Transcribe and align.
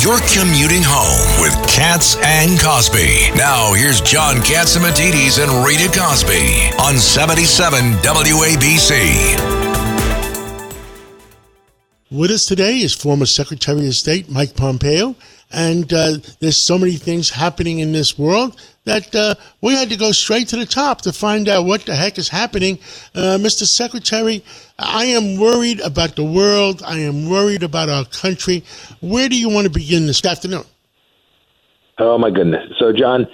You're 0.00 0.20
commuting 0.32 0.82
home 0.82 1.42
with 1.42 1.54
Cats 1.68 2.16
and 2.22 2.58
Cosby. 2.58 3.30
Now, 3.36 3.72
here's 3.74 4.00
John 4.00 4.36
Catsimatidis 4.36 5.42
and 5.42 5.66
Rita 5.66 5.88
Cosby 5.92 6.70
on 6.78 6.96
77 6.96 7.92
WABC. 8.02 9.57
With 12.10 12.30
us 12.30 12.46
today 12.46 12.78
is 12.78 12.94
former 12.94 13.26
Secretary 13.26 13.86
of 13.86 13.94
State 13.94 14.30
Mike 14.30 14.56
Pompeo. 14.56 15.14
And 15.50 15.92
uh, 15.92 16.16
there's 16.40 16.56
so 16.56 16.78
many 16.78 16.92
things 16.92 17.28
happening 17.28 17.80
in 17.80 17.92
this 17.92 18.18
world 18.18 18.58
that 18.84 19.14
uh, 19.14 19.34
we 19.60 19.74
had 19.74 19.90
to 19.90 19.96
go 19.96 20.12
straight 20.12 20.48
to 20.48 20.56
the 20.56 20.64
top 20.64 21.02
to 21.02 21.12
find 21.12 21.50
out 21.50 21.66
what 21.66 21.82
the 21.82 21.94
heck 21.94 22.16
is 22.16 22.30
happening. 22.30 22.78
Uh, 23.14 23.36
Mr. 23.38 23.64
Secretary, 23.64 24.42
I 24.78 25.04
am 25.04 25.38
worried 25.38 25.80
about 25.80 26.16
the 26.16 26.24
world. 26.24 26.82
I 26.82 26.98
am 26.98 27.28
worried 27.28 27.62
about 27.62 27.90
our 27.90 28.06
country. 28.06 28.64
Where 29.00 29.28
do 29.28 29.38
you 29.38 29.50
want 29.50 29.66
to 29.66 29.70
begin 29.70 30.06
this 30.06 30.24
afternoon? 30.24 30.64
Oh, 31.98 32.16
my 32.16 32.30
goodness. 32.30 32.72
So, 32.78 32.90
John, 32.90 33.26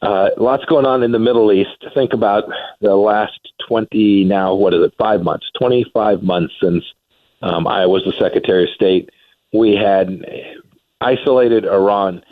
uh, 0.00 0.30
lots 0.38 0.64
going 0.64 0.86
on 0.86 1.02
in 1.02 1.12
the 1.12 1.18
Middle 1.18 1.52
East. 1.52 1.84
Think 1.92 2.14
about 2.14 2.44
the 2.80 2.94
last 2.94 3.40
20, 3.68 4.24
now, 4.24 4.54
what 4.54 4.72
is 4.72 4.82
it, 4.82 4.94
five 4.98 5.22
months, 5.22 5.44
25 5.58 6.22
months 6.22 6.54
since 6.62 6.82
um, 7.46 7.66
I 7.66 7.86
was 7.86 8.02
the 8.04 8.12
Secretary 8.18 8.64
of 8.64 8.70
State. 8.70 9.10
We 9.52 9.76
had 9.76 10.08
isolated 11.00 11.64
Iran. 11.64 12.22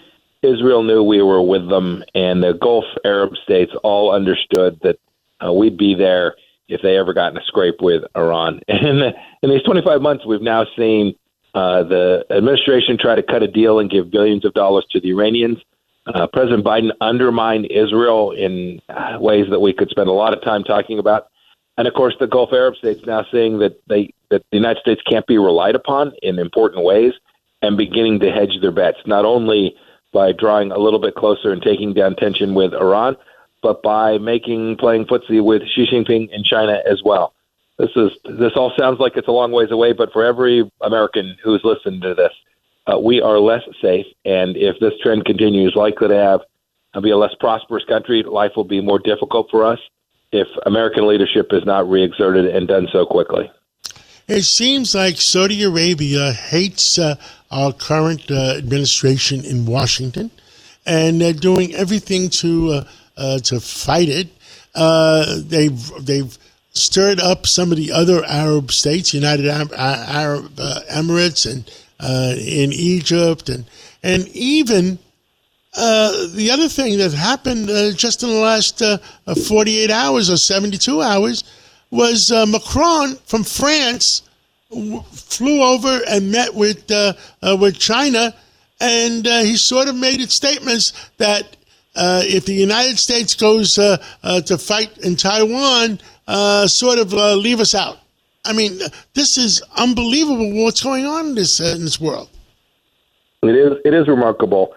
Israel 0.43 0.83
knew 0.83 1.03
we 1.03 1.23
were 1.23 1.41
with 1.41 1.69
them, 1.69 2.03
and 2.15 2.43
the 2.43 2.53
Gulf 2.53 2.84
Arab 3.05 3.37
states 3.43 3.73
all 3.84 4.12
understood 4.12 4.81
that 4.83 4.98
uh, 5.45 5.53
we'd 5.53 5.79
be 5.79 5.95
there 5.95 6.34
if 6.69 6.83
they 6.83 6.97
ever 6.97 7.15
got 7.15 7.31
in 7.31 7.39
a 7.39 7.45
scrape 7.45 7.81
with 7.81 8.03
Iran. 8.17 8.61
And 8.69 8.87
in, 9.03 9.15
in 9.43 9.51
these 9.51 9.62
25 9.62 10.03
months, 10.03 10.27
we've 10.27 10.43
now 10.43 10.67
seen 10.77 11.15
uh, 11.55 11.84
the 11.84 12.27
administration 12.31 12.99
try 12.99 13.15
to 13.15 13.23
cut 13.23 13.43
a 13.43 13.49
deal 13.49 13.78
and 13.78 13.89
give 13.89 14.11
billions 14.11 14.45
of 14.45 14.53
dollars 14.55 14.84
to 14.91 15.01
the 15.01 15.11
Iranians. 15.11 15.59
Uh, 16.06 16.27
President 16.27 16.65
Biden 16.65 16.91
undermined 17.01 17.67
Israel 17.71 18.33
in 18.33 18.81
uh, 18.89 19.17
ways 19.21 19.47
that 19.51 19.61
we 19.61 19.73
could 19.73 19.89
spend 19.91 20.09
a 20.09 20.12
lot 20.12 20.37
of 20.37 20.43
time 20.43 20.65
talking 20.65 20.99
about. 20.99 21.28
And 21.77 21.89
of 21.89 21.94
course, 21.94 22.14
the 22.20 22.27
Gulf 22.27 22.53
Arab 22.53 22.77
states 22.77 23.00
now 23.06 23.27
saying 23.33 23.58
that 23.58 23.80
they 23.89 24.14
that 24.30 24.42
the 24.50 24.56
United 24.56 24.80
States 24.80 25.03
can't 25.08 25.27
be 25.27 25.39
relied 25.39 25.75
upon 25.75 26.12
in 26.22 26.39
important 26.39 26.84
ways 26.84 27.12
and 27.62 27.77
beginning 27.77 28.20
to 28.20 28.31
hedge 28.31 28.58
their 28.61 28.72
bets, 28.72 28.98
not 29.06 29.25
only 29.25 29.75
by 30.12 30.33
drawing 30.33 30.70
a 30.70 30.78
little 30.78 30.98
bit 30.98 31.14
closer 31.14 31.53
and 31.53 31.62
taking 31.62 31.92
down 31.92 32.14
tension 32.16 32.55
with 32.55 32.72
Iran, 32.75 33.16
but 33.62 33.83
by 33.83 34.19
making 34.19 34.77
playing 34.77 35.06
footsie 35.06 35.42
with 35.42 35.62
Xi 35.75 35.86
Jinping 35.86 36.31
in 36.31 36.44
China 36.44 36.81
as 36.89 37.03
well. 37.05 37.34
This 37.78 37.91
is 37.97 38.12
this 38.25 38.53
all 38.55 38.72
sounds 38.78 39.00
like 39.00 39.16
it's 39.16 39.27
a 39.27 39.33
long 39.33 39.50
ways 39.50 39.72
away, 39.72 39.92
but 39.92 40.12
for 40.12 40.25
every 40.25 40.70
American 40.81 41.36
who's 41.42 41.62
listened 41.64 42.03
to 42.03 42.14
this, 42.14 42.33
uh, 42.86 42.98
we 42.98 43.20
are 43.20 43.41
less 43.41 43.62
safe, 43.83 44.06
and 44.25 44.56
if 44.56 44.78
this 44.78 44.92
trend 45.03 45.25
continues, 45.25 45.75
likely 45.75 46.09
to 46.09 46.14
have 46.14 46.41
be 47.03 47.11
a 47.11 47.16
less 47.16 47.34
prosperous 47.41 47.84
country. 47.84 48.22
Life 48.22 48.53
will 48.55 48.62
be 48.62 48.81
more 48.81 49.00
difficult 49.00 49.50
for 49.50 49.64
us 49.64 49.81
if 50.34 50.49
American 50.67 51.06
leadership 51.06 51.53
is 51.53 51.65
not 51.65 51.89
reexerted 51.89 52.47
and 52.47 52.67
done 52.67 52.89
so 52.93 53.06
quickly. 53.06 53.50
It 54.27 54.43
seems 54.43 54.95
like 54.95 55.21
Saudi 55.21 55.62
Arabia 55.62 56.33
hates 56.33 56.99
uh, 56.99 57.17
our 57.50 57.72
current 57.72 58.31
uh, 58.31 58.55
administration 58.56 59.44
in 59.44 59.65
Washington, 59.65 60.31
and 60.87 61.21
they're 61.21 61.33
doing 61.33 61.75
everything 61.75 62.31
to 62.31 62.73
uh, 62.73 62.84
uh 63.17 63.39
to 63.41 63.61
fight 63.61 64.09
it. 64.09 64.28
Uh, 64.75 65.41
they've 65.44 65.91
they've 66.00 66.37
stirred 66.73 67.21
up 67.21 67.47
some 67.47 67.71
of 67.71 67.77
the 67.77 67.93
other 67.93 68.25
Arab 68.25 68.73
states, 68.73 69.15
United 69.15 69.47
Arab, 69.47 69.73
Arab 69.77 70.59
uh, 70.59 70.81
Emirates, 70.91 71.44
and 71.50 71.69
in 72.39 72.73
Egypt, 72.73 73.49
and 73.49 73.67
and 74.03 74.27
even. 74.28 74.99
The 75.75 76.51
other 76.53 76.69
thing 76.69 76.99
that 76.99 77.12
happened 77.12 77.69
just 77.97 78.23
in 78.23 78.29
the 78.29 78.41
last 78.41 78.83
48 79.49 79.91
hours 79.91 80.31
or 80.31 80.37
72 80.37 81.03
hours 81.03 81.45
was 81.95 82.33
uh, 82.33 82.45
Macron 82.47 83.17
from 83.25 83.45
France 83.45 84.23
w- 84.71 85.03
flew 85.12 85.62
over 85.62 86.01
and 86.09 86.31
met 86.31 86.53
with 86.55 86.91
uh, 86.91 87.12
uh, 87.43 87.57
with 87.59 87.79
China, 87.79 88.35
and 88.81 89.27
uh, 89.27 89.41
he 89.41 89.57
sort 89.57 89.89
of 89.89 89.95
made 89.95 90.21
it 90.21 90.31
statements 90.31 91.11
that 91.19 91.57
uh, 91.95 92.23
if 92.25 92.45
the 92.47 92.53
United 92.53 92.99
States 92.99 93.35
goes 93.35 93.79
uh, 93.79 93.97
to 94.45 94.59
fight 94.59 94.99
in 94.99 95.15
Taiwan, 95.15 96.01
sort 96.67 96.99
of 96.99 97.12
leave 97.12 97.61
us 97.61 97.75
out. 97.75 97.99
I 98.45 98.53
mean, 98.53 98.79
this 99.15 99.39
is 99.39 99.62
unbelievable. 99.77 100.65
What's 100.65 100.83
going 100.83 101.06
on 101.06 101.29
in 101.29 101.35
this 101.37 101.61
in 101.61 101.83
this 101.85 102.01
world? 102.01 102.29
It 103.43 103.55
is. 103.55 103.73
It 103.85 103.95
is 103.95 104.09
remarkable. 104.09 104.75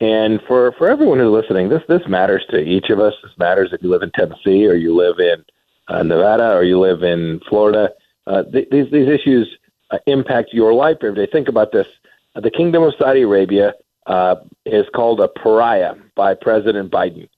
And 0.00 0.40
for, 0.48 0.72
for 0.72 0.88
everyone 0.90 1.18
who's 1.18 1.30
listening, 1.30 1.68
this 1.68 1.82
this 1.88 2.02
matters 2.08 2.44
to 2.50 2.58
each 2.58 2.90
of 2.90 2.98
us. 3.00 3.14
This 3.22 3.32
matters 3.38 3.70
if 3.72 3.82
you 3.82 3.90
live 3.90 4.02
in 4.02 4.10
Tennessee 4.10 4.66
or 4.66 4.74
you 4.74 4.94
live 4.94 5.18
in 5.18 5.44
uh, 5.88 6.02
Nevada 6.02 6.52
or 6.52 6.64
you 6.64 6.80
live 6.80 7.02
in 7.02 7.40
Florida, 7.48 7.90
uh, 8.26 8.42
th- 8.42 8.68
these 8.70 8.90
these 8.90 9.08
issues 9.08 9.48
uh, 9.90 9.98
impact 10.06 10.52
your 10.52 10.74
life 10.74 10.96
every 11.02 11.26
day. 11.26 11.30
Think 11.30 11.48
about 11.48 11.70
this: 11.72 11.86
uh, 12.34 12.40
the 12.40 12.50
Kingdom 12.50 12.82
of 12.82 12.94
Saudi 12.98 13.22
Arabia 13.22 13.74
uh, 14.06 14.36
is 14.66 14.84
called 14.94 15.20
a 15.20 15.28
pariah 15.28 15.94
by 16.16 16.34
President 16.34 16.90
Biden, 16.90 17.28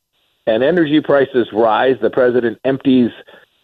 and 0.46 0.62
energy 0.62 1.00
prices 1.00 1.48
rise. 1.52 1.96
The 2.00 2.10
president 2.10 2.58
empties 2.64 3.10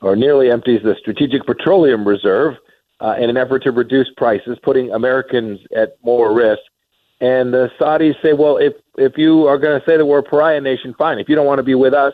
or 0.02 0.16
nearly 0.16 0.50
empties 0.50 0.80
the 0.82 0.96
Strategic 1.00 1.46
Petroleum 1.46 2.06
Reserve 2.06 2.56
uh, 3.00 3.14
in 3.18 3.30
an 3.30 3.36
effort 3.36 3.62
to 3.62 3.70
reduce 3.70 4.08
prices, 4.16 4.58
putting 4.62 4.90
Americans 4.92 5.60
at 5.74 5.96
more 6.02 6.34
risk. 6.34 6.60
And 7.22 7.54
the 7.54 7.70
Saudis 7.80 8.20
say, 8.20 8.32
well, 8.32 8.56
if 8.56 8.72
if 8.98 9.16
you 9.16 9.46
are 9.46 9.56
going 9.56 9.80
to 9.80 9.86
say 9.86 9.96
that 9.96 10.04
we're 10.04 10.18
a 10.18 10.22
pariah 10.24 10.60
nation, 10.60 10.92
fine. 10.98 11.20
If 11.20 11.28
you 11.28 11.36
don't 11.36 11.46
want 11.46 11.60
to 11.60 11.62
be 11.62 11.76
with 11.76 11.94
us, 11.94 12.12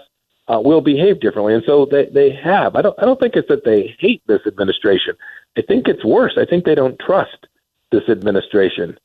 uh, 0.48 0.60
we'll 0.62 0.82
behave 0.82 1.20
differently, 1.20 1.54
and 1.54 1.62
so 1.64 1.86
they 1.90 2.10
they 2.12 2.30
have. 2.30 2.76
I 2.76 2.82
don't 2.82 2.94
I 3.00 3.06
don't 3.06 3.18
think 3.18 3.34
it's 3.34 3.48
that 3.48 3.64
they 3.64 3.96
hate 3.98 4.22
this 4.26 4.42
administration. 4.46 5.14
I 5.56 5.62
think 5.62 5.88
it's 5.88 6.04
worse. 6.04 6.34
I 6.36 6.44
think 6.44 6.66
they 6.66 6.74
don't 6.74 6.98
trust 6.98 7.46
this 7.90 8.06
administration. 8.10 8.98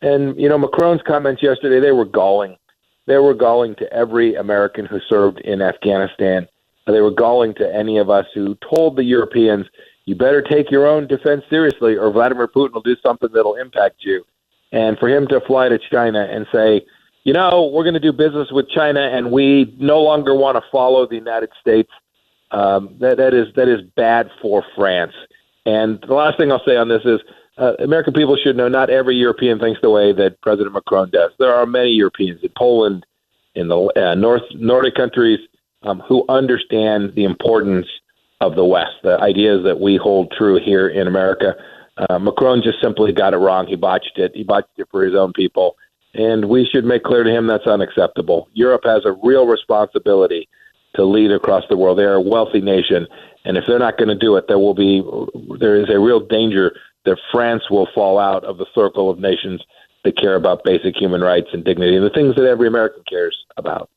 And 0.00 0.34
you 0.40 0.48
know, 0.48 0.56
Macron's 0.56 1.02
comments 1.06 1.42
yesterday 1.42 1.78
they 1.78 1.92
were 1.92 2.06
galling. 2.06 2.56
They 3.06 3.18
were 3.18 3.34
galling 3.34 3.74
to 3.76 3.92
every 3.92 4.36
American 4.36 4.86
who 4.86 4.98
served 5.10 5.40
in 5.40 5.60
Afghanistan. 5.60 6.48
They 6.86 7.02
were 7.02 7.10
galling 7.10 7.52
to 7.56 7.74
any 7.74 7.98
of 7.98 8.08
us 8.08 8.24
who 8.32 8.56
told 8.74 8.96
the 8.96 9.04
Europeans, 9.04 9.66
"You 10.06 10.14
better 10.14 10.40
take 10.40 10.70
your 10.70 10.86
own 10.86 11.06
defense 11.06 11.44
seriously, 11.50 11.98
or 11.98 12.10
Vladimir 12.10 12.48
Putin 12.48 12.72
will 12.72 12.80
do 12.80 12.96
something 13.02 13.28
that'll 13.30 13.56
impact 13.56 14.04
you." 14.04 14.24
And 14.72 14.98
for 14.98 15.08
him 15.08 15.26
to 15.28 15.40
fly 15.40 15.68
to 15.68 15.78
China 15.90 16.26
and 16.30 16.46
say, 16.52 16.84
you 17.24 17.32
know, 17.32 17.70
we're 17.72 17.84
going 17.84 17.94
to 17.94 18.00
do 18.00 18.12
business 18.12 18.48
with 18.50 18.68
China, 18.70 19.00
and 19.00 19.30
we 19.30 19.74
no 19.78 20.00
longer 20.00 20.34
want 20.34 20.56
to 20.56 20.62
follow 20.72 21.06
the 21.06 21.16
United 21.16 21.50
States. 21.60 21.90
Um, 22.50 22.96
that 23.00 23.18
that 23.18 23.34
is 23.34 23.46
that 23.56 23.68
is 23.68 23.80
bad 23.94 24.30
for 24.40 24.64
France. 24.74 25.12
And 25.66 26.02
the 26.06 26.14
last 26.14 26.38
thing 26.38 26.50
I'll 26.50 26.64
say 26.64 26.76
on 26.76 26.88
this 26.88 27.02
is, 27.04 27.20
uh, 27.58 27.74
American 27.78 28.14
people 28.14 28.36
should 28.36 28.56
know 28.56 28.68
not 28.68 28.90
every 28.90 29.14
European 29.16 29.58
thinks 29.58 29.80
the 29.82 29.90
way 29.90 30.12
that 30.12 30.40
President 30.40 30.72
Macron 30.72 31.10
does. 31.10 31.30
There 31.38 31.54
are 31.54 31.66
many 31.66 31.90
Europeans 31.90 32.40
in 32.42 32.50
Poland, 32.56 33.04
in 33.54 33.68
the 33.68 33.92
uh, 33.96 34.14
North 34.14 34.42
Nordic 34.54 34.94
countries, 34.94 35.40
um, 35.82 36.00
who 36.00 36.24
understand 36.28 37.14
the 37.14 37.24
importance 37.24 37.86
of 38.40 38.54
the 38.54 38.64
West, 38.64 38.94
the 39.02 39.20
ideas 39.20 39.62
that 39.64 39.78
we 39.78 39.96
hold 39.96 40.32
true 40.36 40.58
here 40.58 40.88
in 40.88 41.06
America. 41.06 41.54
Uh, 42.08 42.18
Macron 42.18 42.62
just 42.62 42.80
simply 42.80 43.12
got 43.12 43.34
it 43.34 43.38
wrong. 43.38 43.66
He 43.66 43.76
botched 43.76 44.16
it. 44.16 44.32
He 44.34 44.42
botched 44.42 44.78
it 44.78 44.88
for 44.90 45.04
his 45.04 45.14
own 45.14 45.32
people 45.32 45.76
and 46.14 46.46
we 46.46 46.66
should 46.66 46.84
make 46.84 47.04
clear 47.04 47.22
to 47.22 47.30
him 47.30 47.46
that's 47.46 47.66
unacceptable. 47.66 48.48
Europe 48.52 48.82
has 48.84 49.04
a 49.04 49.12
real 49.22 49.46
responsibility 49.46 50.48
to 50.94 51.04
lead 51.04 51.30
across 51.30 51.64
the 51.68 51.76
world. 51.76 51.98
They 51.98 52.04
are 52.04 52.14
a 52.14 52.20
wealthy 52.20 52.60
nation, 52.60 53.06
and 53.44 53.56
if 53.56 53.64
they're 53.66 53.78
not 53.78 53.96
going 53.96 54.08
to 54.08 54.16
do 54.16 54.36
it, 54.36 54.46
there 54.48 54.58
will 54.58 54.74
be 54.74 55.02
there 55.58 55.80
is 55.80 55.88
a 55.88 55.98
real 55.98 56.20
danger 56.20 56.72
that 57.04 57.16
France 57.32 57.62
will 57.70 57.88
fall 57.94 58.18
out 58.18 58.44
of 58.44 58.58
the 58.58 58.66
circle 58.74 59.08
of 59.08 59.18
nations 59.18 59.62
that 60.04 60.16
care 60.16 60.34
about 60.34 60.64
basic 60.64 60.96
human 60.96 61.20
rights 61.20 61.48
and 61.52 61.64
dignity, 61.64 61.96
and 61.96 62.04
the 62.04 62.10
things 62.10 62.34
that 62.34 62.44
every 62.44 62.66
American 62.66 63.02
cares 63.08 63.36
about. 63.56 63.88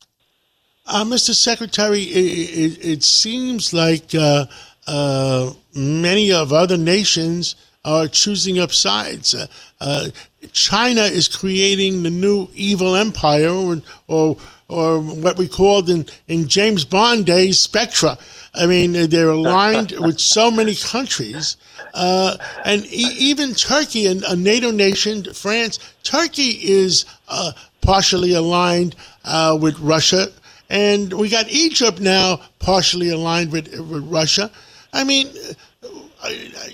Uh, 0.85 1.05
Mr. 1.05 1.33
Secretary, 1.33 2.01
it, 2.01 2.77
it, 2.77 2.85
it 2.85 3.03
seems 3.03 3.73
like 3.73 4.13
uh, 4.13 4.45
uh, 4.85 5.51
many 5.73 6.31
of 6.31 6.51
other 6.51 6.77
nations 6.77 7.55
are 7.85 8.07
choosing 8.07 8.59
up 8.59 8.71
sides. 8.71 9.35
Uh, 9.35 9.47
uh, 9.81 10.07
China 10.51 11.01
is 11.01 11.27
creating 11.27 12.03
the 12.03 12.09
new 12.09 12.47
evil 12.53 12.95
empire, 12.95 13.49
or, 13.49 13.81
or, 14.07 14.37
or 14.69 14.99
what 15.01 15.37
we 15.37 15.47
called 15.47 15.89
in, 15.89 16.05
in 16.27 16.47
James 16.47 16.85
Bond 16.85 17.25
days, 17.25 17.59
Spectra. 17.59 18.17
I 18.55 18.65
mean, 18.65 18.93
they're 19.09 19.29
aligned 19.29 19.91
with 19.99 20.19
so 20.19 20.49
many 20.49 20.75
countries. 20.75 21.57
Uh, 21.93 22.37
and 22.65 22.85
e- 22.85 23.15
even 23.17 23.53
Turkey, 23.53 24.07
and 24.07 24.23
a 24.23 24.35
NATO 24.35 24.71
nation, 24.71 25.23
France, 25.33 25.79
Turkey 26.03 26.59
is 26.61 27.05
uh, 27.27 27.51
partially 27.81 28.33
aligned 28.33 28.95
uh, 29.25 29.57
with 29.59 29.77
Russia. 29.79 30.27
And 30.69 31.13
we 31.13 31.29
got 31.29 31.49
Egypt 31.49 31.99
now 31.99 32.41
partially 32.59 33.09
aligned 33.09 33.51
with, 33.51 33.67
with 33.79 34.05
Russia. 34.05 34.49
I 34.93 35.03
mean, 35.03 35.27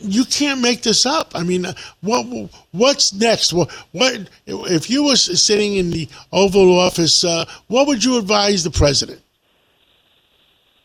you 0.01 0.25
can't 0.25 0.61
make 0.61 0.83
this 0.83 1.05
up. 1.05 1.31
I 1.35 1.43
mean, 1.43 1.65
what 2.01 2.49
what's 2.71 3.13
next? 3.13 3.53
What, 3.53 3.71
what 3.91 4.29
if 4.45 4.89
you 4.89 5.05
were 5.05 5.15
sitting 5.15 5.75
in 5.75 5.91
the 5.91 6.07
Oval 6.31 6.77
Office? 6.77 7.23
Uh, 7.23 7.45
what 7.67 7.87
would 7.87 8.03
you 8.03 8.17
advise 8.17 8.63
the 8.63 8.71
president? 8.71 9.21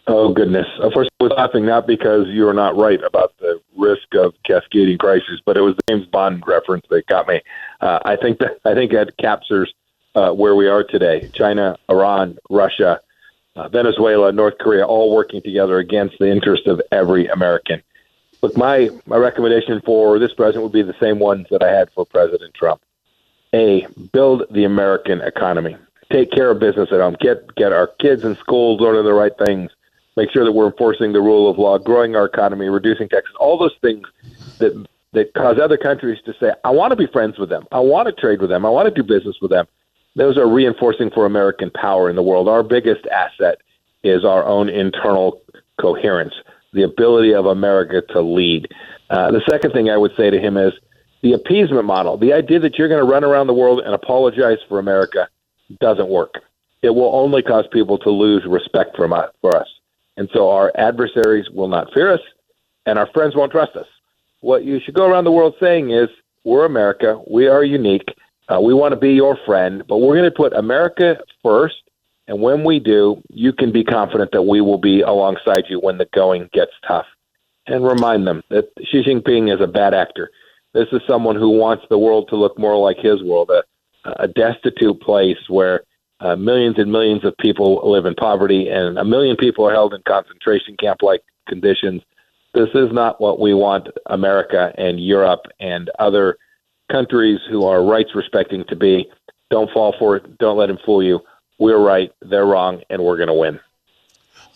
Oh 0.06 0.32
goodness! 0.32 0.66
Of 0.80 0.92
course, 0.92 1.08
I 1.20 1.24
was 1.24 1.32
laughing 1.36 1.64
not 1.64 1.86
because 1.86 2.26
you 2.28 2.46
are 2.46 2.54
not 2.54 2.76
right 2.76 3.02
about 3.02 3.32
the 3.38 3.60
risk 3.76 4.14
of 4.14 4.34
cascading 4.44 4.98
crises, 4.98 5.40
but 5.46 5.56
it 5.56 5.62
was 5.62 5.76
the 5.76 5.82
James 5.88 6.06
Bond 6.06 6.42
reference 6.46 6.84
that 6.90 7.06
got 7.06 7.26
me. 7.26 7.40
Uh, 7.80 8.00
I 8.04 8.16
think 8.16 8.38
that 8.40 8.58
I 8.64 8.74
think 8.74 8.92
that 8.92 9.16
captures 9.18 9.72
uh, 10.14 10.32
where 10.32 10.54
we 10.54 10.68
are 10.68 10.84
today. 10.84 11.30
China, 11.34 11.78
Iran, 11.88 12.36
Russia, 12.50 13.00
uh, 13.56 13.68
Venezuela, 13.68 14.30
North 14.30 14.58
Korea, 14.58 14.86
all 14.86 15.14
working 15.14 15.40
together 15.42 15.78
against 15.78 16.18
the 16.18 16.30
interest 16.30 16.66
of 16.66 16.82
every 16.92 17.26
American. 17.28 17.82
Look, 18.44 18.58
my 18.58 18.90
my 19.06 19.16
recommendation 19.16 19.80
for 19.86 20.18
this 20.18 20.34
president 20.34 20.64
would 20.64 20.72
be 20.72 20.82
the 20.82 20.94
same 21.00 21.18
ones 21.18 21.46
that 21.50 21.62
I 21.62 21.72
had 21.72 21.90
for 21.92 22.04
President 22.04 22.52
Trump. 22.52 22.82
A, 23.54 23.86
build 24.12 24.42
the 24.50 24.64
American 24.64 25.22
economy. 25.22 25.78
Take 26.12 26.30
care 26.30 26.50
of 26.50 26.58
business 26.58 26.92
at 26.92 27.00
home. 27.00 27.16
Get 27.20 27.54
get 27.54 27.72
our 27.72 27.86
kids 27.86 28.22
in 28.22 28.36
schools 28.36 28.82
learning 28.82 29.04
the 29.04 29.14
right 29.14 29.32
things. 29.46 29.70
Make 30.18 30.30
sure 30.30 30.44
that 30.44 30.52
we're 30.52 30.66
enforcing 30.66 31.14
the 31.14 31.22
rule 31.22 31.48
of 31.48 31.56
law, 31.56 31.78
growing 31.78 32.16
our 32.16 32.26
economy, 32.26 32.68
reducing 32.68 33.08
taxes. 33.08 33.34
All 33.40 33.56
those 33.56 33.76
things 33.80 34.06
that 34.58 34.88
that 35.14 35.32
cause 35.32 35.58
other 35.58 35.78
countries 35.78 36.18
to 36.26 36.34
say, 36.38 36.52
"I 36.64 36.70
want 36.70 36.90
to 36.90 36.96
be 36.96 37.06
friends 37.06 37.38
with 37.38 37.48
them. 37.48 37.66
I 37.72 37.80
want 37.80 38.08
to 38.08 38.12
trade 38.12 38.42
with 38.42 38.50
them. 38.50 38.66
I 38.66 38.68
want 38.68 38.94
to 38.94 39.02
do 39.02 39.02
business 39.02 39.40
with 39.40 39.52
them." 39.52 39.66
Those 40.16 40.36
are 40.36 40.46
reinforcing 40.46 41.08
for 41.08 41.24
American 41.24 41.70
power 41.70 42.10
in 42.10 42.16
the 42.16 42.22
world. 42.22 42.50
Our 42.50 42.62
biggest 42.62 43.06
asset 43.06 43.62
is 44.02 44.22
our 44.22 44.44
own 44.44 44.68
internal 44.68 45.40
coherence 45.80 46.34
the 46.74 46.82
ability 46.82 47.34
of 47.34 47.46
America 47.46 48.02
to 48.12 48.20
lead. 48.20 48.68
Uh, 49.10 49.30
the 49.30 49.42
second 49.48 49.72
thing 49.72 49.90
I 49.90 49.96
would 49.96 50.12
say 50.16 50.30
to 50.30 50.38
him 50.38 50.56
is 50.56 50.72
the 51.22 51.32
appeasement 51.32 51.86
model. 51.86 52.18
The 52.18 52.32
idea 52.32 52.60
that 52.60 52.76
you're 52.76 52.88
going 52.88 53.00
to 53.04 53.10
run 53.10 53.24
around 53.24 53.46
the 53.46 53.54
world 53.54 53.80
and 53.80 53.94
apologize 53.94 54.58
for 54.68 54.78
America 54.78 55.28
doesn't 55.80 56.08
work. 56.08 56.42
It 56.82 56.90
will 56.90 57.14
only 57.14 57.42
cause 57.42 57.64
people 57.72 57.96
to 57.98 58.10
lose 58.10 58.44
respect 58.46 58.96
for 58.96 59.56
us. 59.56 59.68
And 60.16 60.28
so 60.34 60.50
our 60.50 60.70
adversaries 60.76 61.48
will 61.50 61.68
not 61.68 61.92
fear 61.94 62.12
us, 62.12 62.20
and 62.86 62.98
our 62.98 63.08
friends 63.12 63.34
won't 63.34 63.52
trust 63.52 63.74
us. 63.74 63.86
What 64.40 64.64
you 64.64 64.78
should 64.80 64.94
go 64.94 65.06
around 65.06 65.24
the 65.24 65.32
world 65.32 65.54
saying 65.58 65.90
is, 65.90 66.08
we're 66.44 66.66
America. 66.66 67.22
We 67.26 67.46
are 67.46 67.64
unique. 67.64 68.06
Uh, 68.50 68.60
we 68.60 68.74
want 68.74 68.92
to 68.92 69.00
be 69.00 69.14
your 69.14 69.38
friend, 69.46 69.82
but 69.88 69.98
we're 69.98 70.14
going 70.14 70.30
to 70.30 70.36
put 70.36 70.52
America 70.52 71.16
first 71.42 71.76
and 72.26 72.40
when 72.40 72.64
we 72.64 72.78
do, 72.78 73.22
you 73.28 73.52
can 73.52 73.70
be 73.70 73.84
confident 73.84 74.32
that 74.32 74.42
we 74.42 74.60
will 74.60 74.78
be 74.78 75.02
alongside 75.02 75.64
you 75.68 75.78
when 75.78 75.98
the 75.98 76.08
going 76.14 76.48
gets 76.52 76.72
tough. 76.86 77.06
And 77.66 77.84
remind 77.84 78.26
them 78.26 78.42
that 78.50 78.68
Xi 78.82 79.02
Jinping 79.02 79.52
is 79.54 79.60
a 79.60 79.66
bad 79.66 79.94
actor. 79.94 80.30
This 80.72 80.88
is 80.92 81.00
someone 81.08 81.36
who 81.36 81.50
wants 81.50 81.84
the 81.88 81.98
world 81.98 82.28
to 82.28 82.36
look 82.36 82.58
more 82.58 82.76
like 82.76 82.98
his 82.98 83.22
world, 83.22 83.50
a, 83.50 83.62
a 84.22 84.28
destitute 84.28 85.00
place 85.00 85.38
where 85.48 85.82
uh, 86.20 86.36
millions 86.36 86.76
and 86.78 86.90
millions 86.90 87.24
of 87.24 87.36
people 87.38 87.80
live 87.90 88.06
in 88.06 88.14
poverty 88.14 88.68
and 88.68 88.98
a 88.98 89.04
million 89.04 89.36
people 89.36 89.66
are 89.66 89.72
held 89.72 89.94
in 89.94 90.02
concentration 90.06 90.76
camp 90.78 91.02
like 91.02 91.22
conditions. 91.48 92.02
This 92.54 92.68
is 92.74 92.92
not 92.92 93.20
what 93.20 93.40
we 93.40 93.52
want 93.52 93.88
America 94.06 94.72
and 94.78 95.04
Europe 95.04 95.46
and 95.60 95.90
other 95.98 96.36
countries 96.90 97.40
who 97.50 97.64
are 97.66 97.84
rights 97.84 98.10
respecting 98.14 98.64
to 98.68 98.76
be. 98.76 99.06
Don't 99.50 99.70
fall 99.72 99.94
for 99.98 100.16
it. 100.16 100.38
Don't 100.38 100.56
let 100.56 100.70
him 100.70 100.78
fool 100.84 101.02
you 101.02 101.20
we're 101.58 101.78
right, 101.78 102.12
they're 102.20 102.46
wrong, 102.46 102.82
and 102.90 103.02
we're 103.02 103.16
going 103.16 103.28
to 103.28 103.34
win. 103.34 103.60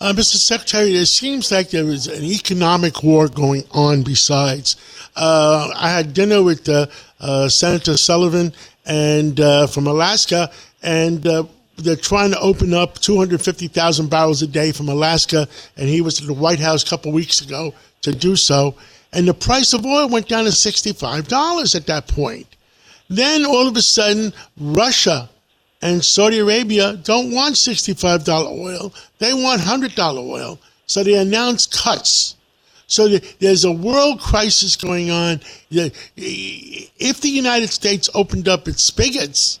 Uh, 0.01 0.13
Mr. 0.13 0.35
Secretary, 0.37 0.93
it 0.93 1.07
seems 1.07 1.51
like 1.51 1.71
there 1.71 1.85
is 1.85 2.07
an 2.07 2.23
economic 2.23 3.03
war 3.03 3.27
going 3.27 3.63
on 3.71 4.01
besides. 4.01 4.77
Uh, 5.15 5.69
I 5.75 5.89
had 5.89 6.13
dinner 6.13 6.41
with 6.41 6.69
uh, 6.69 6.87
uh 7.19 7.49
Senator 7.49 7.97
Sullivan 7.97 8.53
and 8.85 9.39
uh, 9.41 9.67
from 9.67 9.87
Alaska, 9.87 10.51
and 10.81 11.27
uh, 11.27 11.43
they're 11.75 11.97
trying 11.97 12.31
to 12.31 12.39
open 12.39 12.73
up 12.73 12.97
250,000 12.99 14.09
barrels 14.09 14.41
a 14.41 14.47
day 14.47 14.71
from 14.71 14.87
Alaska, 14.87 15.47
and 15.75 15.89
he 15.89 16.01
was 16.01 16.21
at 16.21 16.27
the 16.27 16.33
White 16.33 16.59
House 16.59 16.83
a 16.83 16.89
couple 16.89 17.11
weeks 17.11 17.41
ago 17.41 17.73
to 18.01 18.13
do 18.13 18.35
so. 18.35 18.75
And 19.11 19.27
the 19.27 19.33
price 19.33 19.73
of 19.73 19.85
oil 19.85 20.07
went 20.07 20.27
down 20.27 20.45
to 20.45 20.51
$65 20.51 21.75
at 21.75 21.85
that 21.87 22.07
point. 22.07 22.47
Then 23.09 23.45
all 23.45 23.67
of 23.67 23.75
a 23.75 23.81
sudden, 23.81 24.33
Russia 24.57 25.29
and 25.81 26.03
Saudi 26.03 26.39
Arabia 26.39 26.97
don't 27.03 27.31
want 27.33 27.55
$65 27.55 28.27
oil. 28.27 28.93
They 29.19 29.33
want 29.33 29.61
$100 29.61 30.17
oil. 30.17 30.59
So 30.85 31.03
they 31.03 31.15
announce 31.15 31.65
cuts. 31.65 32.35
So 32.87 33.07
there's 33.07 33.65
a 33.65 33.71
world 33.71 34.19
crisis 34.19 34.75
going 34.75 35.11
on. 35.11 35.39
If 35.69 37.21
the 37.21 37.29
United 37.29 37.69
States 37.69 38.09
opened 38.15 38.47
up 38.47 38.67
its 38.67 38.83
spigots, 38.83 39.59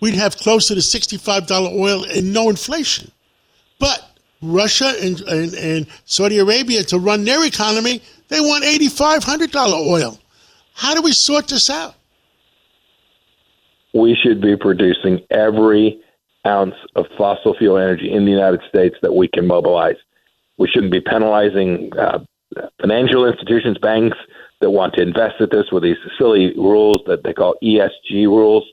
we'd 0.00 0.14
have 0.14 0.36
closer 0.36 0.74
to 0.74 0.80
$65 0.80 1.78
oil 1.78 2.04
and 2.04 2.32
no 2.32 2.48
inflation. 2.48 3.10
But 3.78 4.18
Russia 4.40 4.94
and, 5.00 5.20
and, 5.22 5.54
and 5.54 5.86
Saudi 6.06 6.38
Arabia, 6.38 6.82
to 6.84 6.98
run 6.98 7.24
their 7.24 7.44
economy, 7.44 8.02
they 8.28 8.40
want 8.40 8.64
$85, 8.64 9.20
$100 9.20 9.86
oil. 9.86 10.18
How 10.72 10.94
do 10.94 11.02
we 11.02 11.12
sort 11.12 11.48
this 11.48 11.70
out? 11.70 11.94
We 13.94 14.16
should 14.20 14.40
be 14.40 14.56
producing 14.56 15.20
every 15.30 16.00
ounce 16.46 16.74
of 16.96 17.06
fossil 17.16 17.54
fuel 17.56 17.78
energy 17.78 18.12
in 18.12 18.24
the 18.24 18.30
United 18.30 18.60
States 18.68 18.96
that 19.02 19.14
we 19.14 19.28
can 19.28 19.46
mobilize. 19.46 19.96
We 20.58 20.68
shouldn't 20.68 20.92
be 20.92 21.00
penalizing 21.00 21.90
uh, 21.96 22.18
financial 22.80 23.26
institutions, 23.26 23.78
banks 23.78 24.18
that 24.60 24.70
want 24.70 24.94
to 24.94 25.02
invest 25.02 25.40
at 25.40 25.50
this 25.50 25.70
with 25.72 25.82
these 25.82 25.96
silly 26.18 26.52
rules 26.56 26.98
that 27.06 27.22
they 27.24 27.32
call 27.32 27.54
ESG 27.62 28.26
rules. 28.26 28.64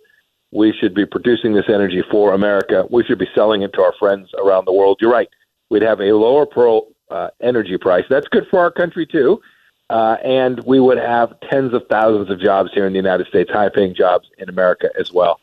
We 0.51 0.73
should 0.73 0.93
be 0.93 1.05
producing 1.05 1.53
this 1.53 1.69
energy 1.69 2.03
for 2.12 2.34
America. 2.34 2.86
We 2.89 3.03
should 3.03 3.19
be 3.19 3.29
selling 3.34 3.62
it 3.62 3.74
to 3.74 3.81
our 3.81 3.93
friends 4.00 4.29
around 4.43 4.65
the 4.65 4.74
world. 4.74 4.98
You're 5.00 5.12
right. 5.12 5.29
We'd 5.69 5.84
have 5.84 6.01
a 6.01 6.12
lower 6.12 6.45
pearl 6.45 6.88
uh, 7.10 7.29
energy 7.41 7.77
price. 7.77 8.03
That's 8.10 8.27
good 8.27 8.48
for 8.50 8.60
our 8.60 8.72
country 8.72 9.05
too. 9.05 9.41
Uh, 9.91 10.15
and 10.24 10.63
we 10.63 10.79
would 10.79 10.98
have 10.98 11.38
tens 11.50 11.74
of 11.74 11.83
thousands 11.89 12.29
of 12.29 12.39
jobs 12.39 12.69
here 12.74 12.88
in 12.88 12.93
the 12.93 12.98
United 12.98 13.27
States, 13.27 13.51
high 13.51 13.67
paying 13.67 13.93
jobs 13.93 14.29
in 14.38 14.48
America 14.48 14.89
as 14.98 15.12
well. 15.12 15.41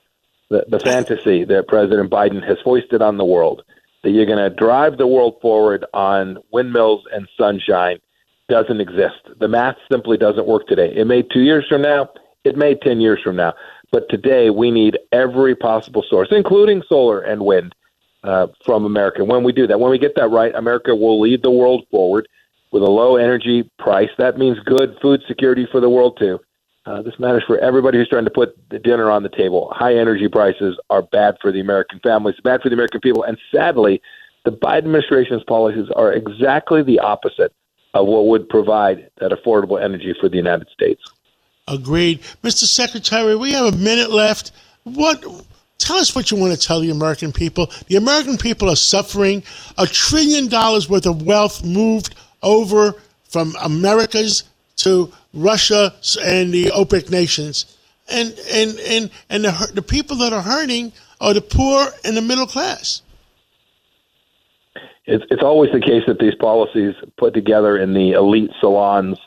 The, 0.49 0.65
the 0.69 0.81
fantasy 0.81 1.45
that 1.45 1.69
President 1.69 2.11
Biden 2.11 2.43
has 2.49 2.57
foisted 2.65 3.03
on 3.03 3.19
the 3.19 3.27
world 3.27 3.63
that 4.03 4.11
you're 4.11 4.25
going 4.25 4.39
to 4.39 4.49
drive 4.49 4.97
the 4.97 5.07
world 5.07 5.37
forward 5.43 5.85
on 5.93 6.39
windmills 6.51 7.05
and 7.13 7.29
sunshine 7.37 7.99
doesn't 8.49 8.81
exist. 8.81 9.21
The 9.39 9.49
math 9.49 9.77
simply 9.93 10.17
doesn't 10.17 10.47
work 10.47 10.67
today. 10.67 10.95
It 10.97 11.07
may 11.07 11.21
two 11.21 11.43
years 11.43 11.67
from 11.69 11.83
now, 11.83 12.09
it 12.45 12.57
may 12.57 12.75
10 12.75 13.03
years 13.03 13.21
from 13.23 13.37
now. 13.37 13.53
But 13.93 14.09
today, 14.09 14.49
we 14.49 14.71
need 14.71 14.99
every 15.13 15.57
possible 15.57 16.05
source, 16.09 16.29
including 16.31 16.83
solar 16.89 17.21
and 17.21 17.43
wind, 17.43 17.75
uh, 18.25 18.47
from 18.65 18.87
America. 18.87 19.25
When 19.25 19.45
we 19.45 19.53
do 19.53 19.67
that, 19.67 19.79
when 19.79 19.91
we 19.91 19.99
get 19.99 20.15
that 20.17 20.29
right, 20.29 20.55
America 20.55 20.95
will 20.95 21.21
lead 21.21 21.43
the 21.43 21.51
world 21.51 21.87
forward 21.91 22.29
with 22.71 22.83
a 22.83 22.91
low 22.91 23.17
energy 23.17 23.71
price. 23.79 24.11
That 24.19 24.39
means 24.39 24.59
good 24.61 24.97
food 25.01 25.23
security 25.27 25.67
for 25.71 25.81
the 25.81 25.89
world, 25.89 26.19
too. 26.19 26.39
Uh, 26.87 27.03
this 27.03 27.19
matters 27.19 27.45
for 27.47 27.59
everybody 27.59 27.99
who's 27.99 28.09
trying 28.09 28.25
to 28.25 28.31
put 28.31 28.57
the 28.71 28.79
dinner 28.79 29.11
on 29.11 29.23
the 29.23 29.29
table. 29.29 29.71
High 29.75 29.97
energy 29.97 30.29
prices 30.29 30.79
are 30.89 31.03
bad 31.03 31.37
for 31.43 31.53
the 31.53 31.61
American 31.61 32.01
families, 32.01 32.37
bad 32.43 32.63
for 32.63 32.71
the 32.71 32.75
American 32.75 33.01
people, 33.01 33.23
and 33.25 33.37
sadly, 33.53 34.01
the 34.45 34.53
Biden 34.53 34.79
administration's 34.79 35.45
policies 35.45 35.91
are 35.97 36.13
exactly 36.13 36.83
the 36.83 36.99
opposite 37.01 37.53
of 37.93 38.07
what 38.07 38.27
would 38.27 38.49
provide 38.49 39.11
that 39.21 39.33
affordable 39.33 39.83
energy 39.83 40.15
for 40.19 40.29
the 40.29 40.37
United 40.37 40.69
States. 40.71 41.03
Agreed. 41.67 42.21
Mr. 42.43 42.65
Secretary, 42.65 43.37
we 43.37 43.53
have 43.53 43.75
a 43.75 43.77
minute 43.77 44.11
left. 44.11 44.53
What 44.85 45.23
tell 45.79 45.97
us 45.97 46.15
what 46.15 46.31
you 46.31 46.37
want 46.37 46.59
to 46.59 46.67
tell 46.67 46.81
the 46.81 46.91
American 46.91 47.33
people. 47.33 47.71
The 47.89 47.97
American 47.97 48.39
people 48.39 48.71
are 48.71 48.77
suffering. 48.77 49.43
A 49.77 49.87
trillion 49.87 50.49
dollars 50.49 50.89
worth 50.89 51.07
of 51.07 51.23
wealth 51.23 51.65
moved 51.65 52.15
over 52.43 52.95
from 53.29 53.55
Americas 53.63 54.45
to 54.77 55.13
Russia 55.35 55.95
and 56.25 56.53
the 56.53 56.67
OPEC 56.67 57.11
nations. 57.11 57.77
And, 58.09 58.39
and, 58.53 58.79
and, 58.81 59.11
and 59.29 59.45
the, 59.45 59.71
the 59.75 59.83
people 59.83 60.17
that 60.19 60.33
are 60.33 60.43
hurting 60.43 60.93
are 61.21 61.35
the 61.35 61.43
poor 61.43 61.89
and 62.05 62.17
the 62.17 62.23
middle 62.23 62.47
class. 62.47 63.03
It's, 65.05 65.25
it's 65.31 65.43
always 65.43 65.73
the 65.73 65.81
case 65.81 66.03
that 66.07 66.19
these 66.19 66.35
policies 66.35 66.95
put 67.17 67.35
together 67.35 67.79
in 67.79 67.95
the 67.95 68.13
elite 68.13 68.51
salons 68.61 69.19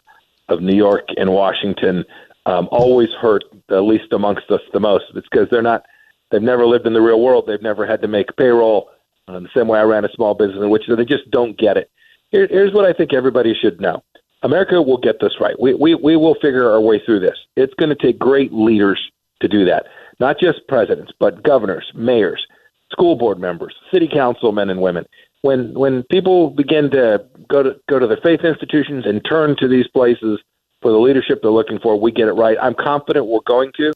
of 0.48 0.62
New 0.62 0.76
York 0.76 1.08
and 1.18 1.32
Washington 1.32 2.06
um, 2.46 2.68
always 2.72 3.10
hurt 3.20 3.44
the 3.68 3.82
least 3.82 4.12
amongst 4.14 4.50
us 4.52 4.62
the 4.74 4.80
most. 4.80 5.06
It's 5.16 5.28
because 5.30 5.48
they're 5.50 5.62
not, 5.62 5.86
they've 6.30 6.42
never 6.42 6.66
lived 6.66 6.88
in 6.88 6.94
the 6.94 7.02
real 7.02 7.22
world. 7.22 7.46
They've 7.48 7.62
never 7.62 7.86
had 7.86 8.02
to 8.02 8.08
make 8.08 8.36
payroll. 8.36 8.90
Uh, 9.28 9.40
the 9.40 9.50
same 9.56 9.68
way 9.68 9.80
I 9.80 9.84
ran 9.84 10.06
a 10.06 10.10
small 10.10 10.34
business 10.34 10.62
in 10.62 10.70
which 10.70 10.84
they 10.88 11.06
just 11.06 11.30
don't 11.30 11.58
get 11.58 11.78
it. 11.78 11.90
Here, 12.32 12.48
here's 12.50 12.74
what 12.74 12.86
I 12.86 12.94
think 12.94 13.14
everybody 13.14 13.54
should 13.54 13.80
know. 13.80 14.04
America 14.44 14.82
will 14.82 14.98
get 14.98 15.20
this 15.20 15.34
right. 15.40 15.60
We, 15.60 15.74
we, 15.74 15.96
we 15.96 16.16
will 16.16 16.36
figure 16.36 16.72
our 16.72 16.82
way 16.82 17.02
through 17.06 17.20
this. 17.20 17.38
It's 17.56 17.74
going 17.76 17.90
to 17.90 17.96
take 17.96 18.18
great 18.18 18.52
leaders 18.52 19.00
to 19.42 19.48
do 19.48 19.66
that. 19.66 19.86
Not 20.20 20.40
just 20.40 20.68
presidents, 20.68 21.12
but 21.20 21.44
governors, 21.44 21.92
mayors, 21.94 22.46
school 22.92 23.16
board 23.16 23.40
members, 23.40 23.76
city 23.94 24.10
council 24.12 24.52
men 24.52 24.70
and 24.70 24.82
women. 24.82 25.06
When 25.42 25.74
when 25.74 26.04
people 26.04 26.52
begin 26.52 26.92
to 26.92 27.26
go 27.50 27.64
to 27.64 27.76
go 27.90 27.98
to 27.98 28.06
the 28.06 28.18
faith 28.18 28.42
institutions 28.42 29.06
and 29.08 29.26
turn 29.26 29.56
to 29.58 29.68
these 29.68 29.88
places 29.88 30.40
for 30.82 30.92
the 30.92 31.00
leadership 31.00 31.40
they're 31.42 31.50
looking 31.50 31.80
for, 31.80 32.00
we 32.00 32.12
get 32.12 32.28
it 32.28 32.34
right. 32.34 32.58
I'm 32.62 32.76
confident 32.76 33.26
we're 33.26 33.40
going 33.48 33.72
to. 33.78 33.92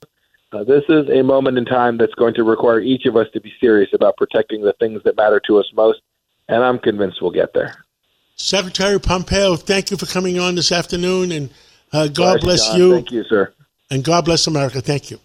Uh, 0.52 0.64
this 0.64 0.84
is 0.90 1.08
a 1.10 1.22
moment 1.22 1.60
in 1.60 1.66
time 1.66 1.98
that's 1.98 2.16
going 2.16 2.34
to 2.34 2.44
require 2.44 2.80
each 2.80 3.06
of 3.06 3.16
us 3.16 3.28
to 3.34 3.42
be 3.42 3.54
serious 3.60 3.90
about 3.94 4.18
protecting 4.18 4.64
the 4.64 4.74
things 4.80 5.02
that 5.04 5.18
matter 5.18 5.40
to 5.46 5.60
us 5.60 5.66
most, 5.76 6.02
and 6.48 6.64
I'm 6.64 6.80
convinced 6.80 7.22
we'll 7.22 7.32
get 7.32 7.54
there. 7.54 7.85
Secretary 8.36 9.00
Pompeo, 9.00 9.56
thank 9.56 9.92
you 9.92 9.98
for 9.98 10.06
coming 10.06 10.40
on 10.40 10.56
this 10.56 10.72
afternoon, 10.72 11.32
and 11.32 11.50
uh, 11.94 12.08
God 12.08 12.42
bless 12.42 12.68
John. 12.68 12.78
you. 12.78 12.94
Thank 12.94 13.12
you, 13.12 13.24
sir. 13.24 13.54
And 13.90 14.04
God 14.04 14.26
bless 14.26 14.48
America. 14.48 14.82
Thank 14.82 15.10
you. 15.10 15.20